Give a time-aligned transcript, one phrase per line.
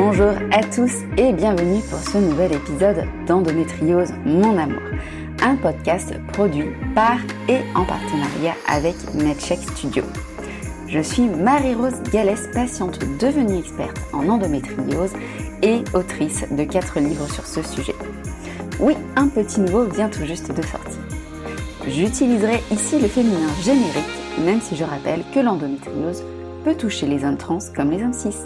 [0.00, 4.80] Bonjour à tous et bienvenue pour ce nouvel épisode d'Endométriose Mon Amour,
[5.42, 10.04] un podcast produit par et en partenariat avec MedCheck Studio.
[10.86, 15.14] Je suis Marie-Rose Gallès, patiente devenue experte en endométriose
[15.64, 17.96] et autrice de 4 livres sur ce sujet.
[18.78, 21.00] Oui, un petit nouveau vient tout juste de sortir.
[21.88, 26.22] J'utiliserai ici le féminin générique, même si je rappelle que l'endométriose
[26.64, 28.36] peut toucher les hommes trans comme les hommes cis.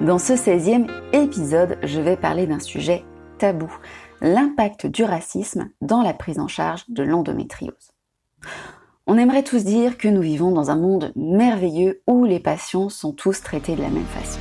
[0.00, 3.04] Dans ce 16e épisode, je vais parler d'un sujet
[3.36, 3.72] tabou,
[4.20, 7.90] l'impact du racisme dans la prise en charge de l'endométriose.
[9.08, 13.12] On aimerait tous dire que nous vivons dans un monde merveilleux où les patients sont
[13.12, 14.38] tous traités de la même façon.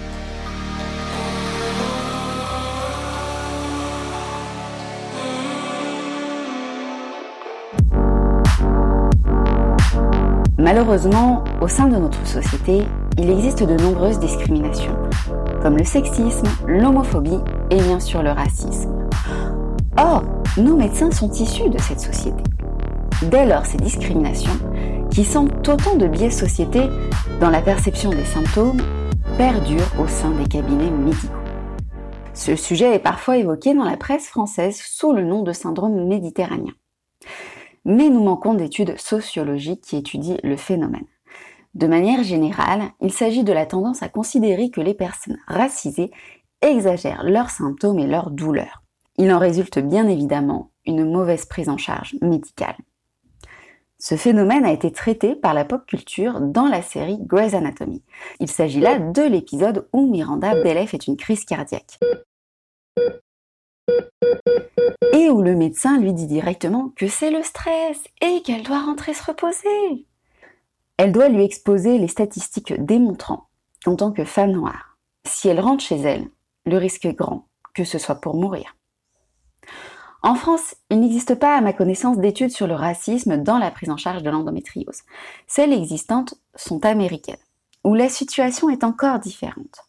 [10.59, 12.83] Malheureusement, au sein de notre société,
[13.17, 14.97] il existe de nombreuses discriminations,
[15.67, 19.09] comme le sexisme, l'homophobie et bien sûr le racisme.
[19.97, 20.23] Or,
[20.55, 22.41] nos médecins sont issus de cette société.
[23.23, 24.57] Dès lors, ces discriminations,
[25.11, 26.87] qui sont autant de biais sociétés
[27.41, 28.81] dans la perception des symptômes,
[29.37, 31.33] perdurent au sein des cabinets médicaux.
[32.33, 36.75] Ce sujet est parfois évoqué dans la presse française sous le nom de syndrome méditerranéen.
[37.83, 41.07] Mais nous manquons d'études sociologiques qui étudient le phénomène.
[41.77, 46.09] De manière générale, il s'agit de la tendance à considérer que les personnes racisées
[46.63, 48.81] exagèrent leurs symptômes et leurs douleurs.
[49.19, 52.77] Il en résulte bien évidemment une mauvaise prise en charge médicale.
[53.99, 58.01] Ce phénomène a été traité par la pop culture dans la série Grey's Anatomy.
[58.39, 61.99] Il s'agit là de l'épisode où Miranda Bellef est une crise cardiaque.
[65.13, 69.13] Et où le médecin lui dit directement que c'est le stress et qu'elle doit rentrer
[69.13, 70.06] se reposer.
[70.97, 73.47] Elle doit lui exposer les statistiques démontrant
[73.85, 76.27] qu'en tant que femme noire, si elle rentre chez elle,
[76.65, 77.47] le risque est grand
[77.77, 78.75] que ce soit pour mourir.
[80.23, 83.91] En France, il n'existe pas à ma connaissance d'études sur le racisme dans la prise
[83.91, 85.03] en charge de l'endométriose.
[85.45, 87.37] Celles existantes sont américaines,
[87.83, 89.85] où la situation est encore différente.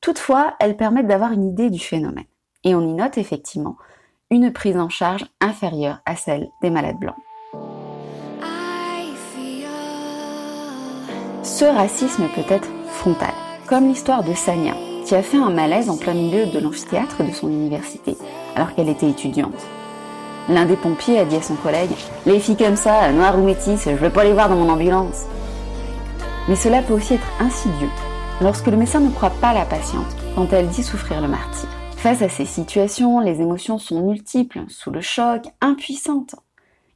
[0.00, 2.26] Toutefois, elles permettent d'avoir une idée du phénomène,
[2.64, 3.76] et on y note effectivement
[4.30, 7.16] une prise en charge inférieure à celle des malades blancs.
[11.46, 13.32] Ce racisme peut être frontal,
[13.68, 14.74] comme l'histoire de Sania,
[15.04, 18.16] qui a fait un malaise en plein milieu de l'amphithéâtre de son université,
[18.56, 19.64] alors qu'elle était étudiante.
[20.48, 21.92] L'un des pompiers a dit à son collègue
[22.26, 25.22] Les filles comme ça, noires ou métisses, je veux pas les voir dans mon ambulance.
[26.48, 27.90] Mais cela peut aussi être insidieux
[28.40, 31.68] lorsque le médecin ne croit pas la patiente quand elle dit souffrir le martyr.
[31.96, 36.34] Face à ces situations, les émotions sont multiples, sous le choc, impuissantes.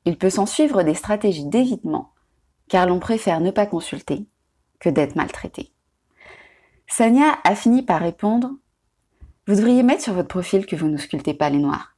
[0.07, 2.11] Il peut s'en suivre des stratégies d'évitement,
[2.69, 4.27] car l'on préfère ne pas consulter
[4.81, 5.71] que d'être maltraité.
[6.89, 8.51] Sania a fini par répondre
[9.47, 11.97] Vous devriez mettre sur votre profil que vous ne sculptez pas les noirs.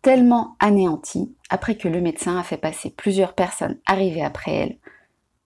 [0.00, 4.78] Tellement anéantie après que le médecin a fait passer plusieurs personnes arrivées après elle,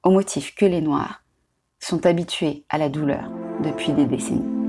[0.04, 1.24] au motif que les noirs
[1.80, 3.30] sont habitués à la douleur
[3.62, 4.64] depuis des décennies.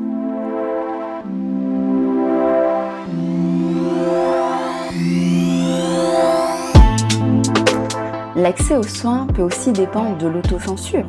[8.35, 11.05] L'accès aux soins peut aussi dépendre de l'autocensure.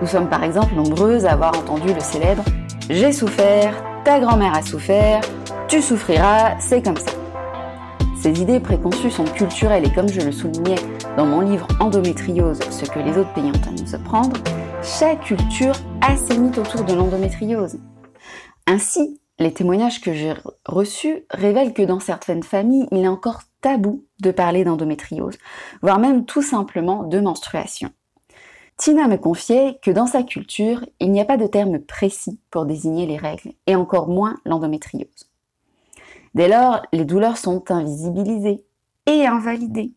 [0.00, 2.44] Nous sommes par exemple nombreuses à avoir entendu le célèbre
[2.88, 5.20] J'ai souffert, ta grand-mère a souffert,
[5.66, 7.10] tu souffriras, c'est comme ça.
[8.20, 10.76] Ces idées préconçues sont culturelles et comme je le soulignais
[11.16, 14.36] dans mon livre Endométriose, ce que les autres pays ont à nous apprendre,
[14.82, 17.78] chaque culture a ses mythes autour de l'endométriose.
[18.66, 20.34] Ainsi, les témoignages que j'ai
[20.64, 25.38] reçus révèlent que dans certaines familles, il est encore tabou de parler d'endométriose,
[25.82, 27.90] voire même tout simplement de menstruation.
[28.78, 32.64] Tina me confiait que dans sa culture, il n'y a pas de terme précis pour
[32.64, 35.28] désigner les règles, et encore moins l'endométriose.
[36.34, 38.64] Dès lors, les douleurs sont invisibilisées
[39.06, 39.92] et invalidées.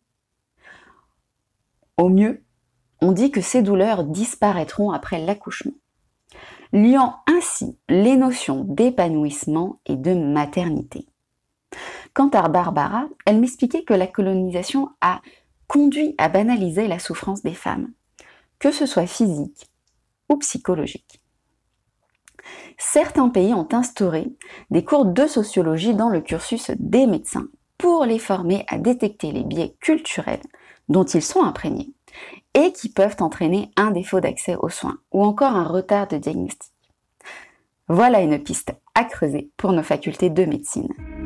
[1.97, 2.43] Au mieux,
[3.01, 5.75] on dit que ces douleurs disparaîtront après l'accouchement,
[6.73, 11.05] liant ainsi les notions d'épanouissement et de maternité.
[12.15, 15.21] Quant à Barbara, elle m'expliquait que la colonisation a
[15.67, 17.91] conduit à banaliser la souffrance des femmes
[18.61, 19.67] que ce soit physique
[20.29, 21.19] ou psychologique.
[22.77, 24.27] Certains pays ont instauré
[24.69, 27.47] des cours de sociologie dans le cursus des médecins
[27.77, 30.43] pour les former à détecter les biais culturels
[30.89, 31.91] dont ils sont imprégnés
[32.53, 36.71] et qui peuvent entraîner un défaut d'accès aux soins ou encore un retard de diagnostic.
[37.87, 41.20] Voilà une piste à creuser pour nos facultés de médecine.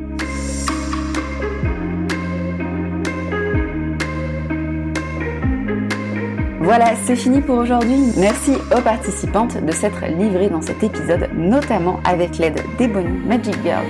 [6.66, 8.12] Voilà, c'est fini pour aujourd'hui.
[8.16, 13.84] Merci aux participantes de s'être livrées dans cet épisode, notamment avec l'aide d'Ebony Magic Girl,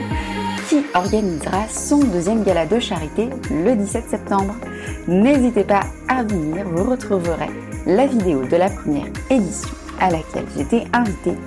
[0.68, 4.54] qui organisera son deuxième gala de charité le 17 septembre.
[5.08, 7.48] N'hésitez pas à venir, vous retrouverez
[7.86, 11.38] la vidéo de la première édition à laquelle j'étais invitée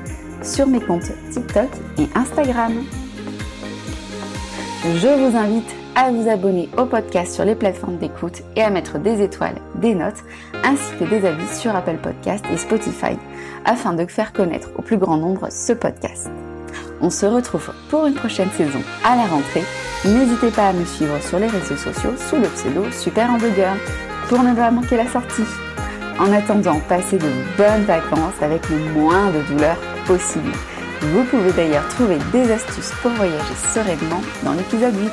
[0.42, 2.74] sur mes comptes TikTok et Instagram.
[4.84, 9.00] Je vous invite à vous abonner au podcast sur les plateformes d'écoute et à mettre
[9.00, 10.24] des étoiles, des notes,
[10.64, 13.18] ainsi que des avis sur Apple Podcast et Spotify,
[13.66, 16.30] afin de faire connaître au plus grand nombre ce podcast.
[17.02, 19.64] On se retrouve pour une prochaine saison à la rentrée.
[20.06, 23.76] N'hésitez pas à me suivre sur les réseaux sociaux sous le pseudo Super Hamburger
[24.30, 25.44] pour ne pas manquer la sortie.
[26.18, 29.76] En attendant, passez de bonnes vacances avec le moins de douleur
[30.08, 30.52] possible.
[31.02, 35.12] Vous pouvez d'ailleurs trouver des astuces pour voyager sereinement dans l'épisode 8.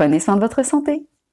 [0.00, 1.06] Prenez soin de votre santé